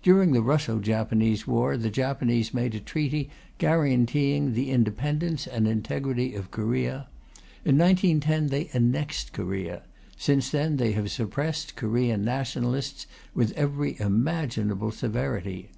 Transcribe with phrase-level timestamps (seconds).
[0.00, 6.36] During the Russo Japanese war, the Japanese made a treaty guaranteeing the independence and integrity
[6.36, 7.08] of Korea;
[7.64, 9.82] in 1910 they annexed Korea;
[10.16, 15.70] since then they have suppressed Korean nationalists with every imaginable severity.